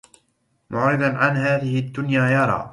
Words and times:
معرض 0.69 1.01
عن 1.01 1.37
هذه 1.37 1.79
الدنيا 1.79 2.29
يرى 2.29 2.69